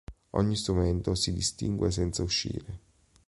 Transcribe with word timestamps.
Ogni 0.31 0.55
strumento 0.55 1.13
si 1.13 1.31
distingue 1.31 1.91
senza 1.91 2.23
uscire. 2.23 2.79